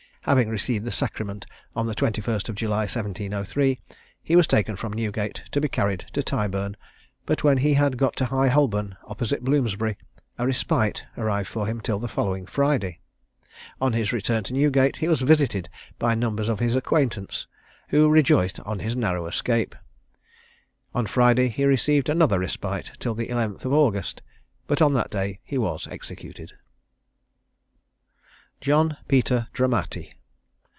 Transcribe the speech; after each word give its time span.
Having 0.25 0.49
received 0.49 0.85
the 0.85 0.91
sacrament 0.91 1.47
on 1.75 1.87
the 1.87 1.95
21st 1.95 2.47
of 2.47 2.53
July, 2.53 2.81
1703, 2.81 3.79
he 4.21 4.35
was 4.35 4.45
taken 4.45 4.75
from 4.75 4.93
Newgate 4.93 5.41
to 5.51 5.59
be 5.59 5.67
carried 5.67 6.05
to 6.13 6.21
Tyburn; 6.21 6.77
but, 7.25 7.43
when 7.43 7.57
he 7.57 7.73
had 7.73 7.97
got 7.97 8.15
to 8.17 8.25
High 8.25 8.49
Holborn, 8.49 8.97
opposite 9.05 9.43
Bloomsbury, 9.43 9.97
a 10.37 10.45
respite 10.45 11.05
arrived 11.17 11.47
for 11.49 11.65
him 11.65 11.81
till 11.81 11.97
the 11.97 12.07
following 12.07 12.45
Friday. 12.45 12.99
On 13.81 13.93
his 13.93 14.13
return 14.13 14.43
to 14.43 14.53
Newgate 14.53 14.97
he 14.97 15.07
was 15.07 15.21
visited 15.21 15.69
by 15.97 16.13
numbers 16.13 16.49
of 16.49 16.59
his 16.59 16.75
acquaintance, 16.75 17.47
who 17.89 18.07
rejoiced 18.07 18.59
on 18.59 18.77
his 18.77 18.95
narrow 18.95 19.25
escape. 19.25 19.73
On 20.93 21.07
Friday 21.07 21.47
he 21.47 21.65
received 21.65 22.09
another 22.09 22.37
respite 22.37 22.91
till 22.99 23.15
the 23.15 23.25
11th 23.29 23.65
of 23.65 23.73
August, 23.73 24.21
but 24.67 24.83
on 24.83 24.93
that 24.93 25.09
day 25.09 25.39
he 25.43 25.57
was 25.57 25.87
executed. 25.89 26.53
JOHN 28.61 28.95
PETER 29.07 29.47
DRAMATTI. 29.53 30.13